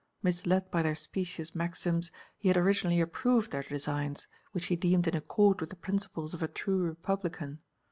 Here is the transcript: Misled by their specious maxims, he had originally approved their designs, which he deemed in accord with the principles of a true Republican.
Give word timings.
Misled 0.23 0.71
by 0.71 0.81
their 0.81 0.95
specious 0.95 1.53
maxims, 1.53 2.09
he 2.35 2.47
had 2.47 2.57
originally 2.57 2.99
approved 2.99 3.51
their 3.51 3.61
designs, 3.61 4.27
which 4.51 4.65
he 4.65 4.75
deemed 4.75 5.05
in 5.07 5.15
accord 5.15 5.61
with 5.61 5.69
the 5.69 5.75
principles 5.75 6.33
of 6.33 6.41
a 6.41 6.47
true 6.47 6.79
Republican. 6.81 7.59